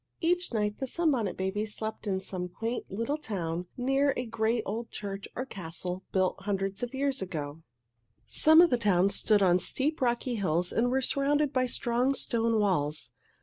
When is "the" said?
0.79-0.87, 8.71-8.77